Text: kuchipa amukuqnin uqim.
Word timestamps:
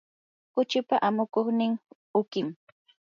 kuchipa 0.53 0.95
amukuqnin 1.07 1.71
uqim. 2.19 2.47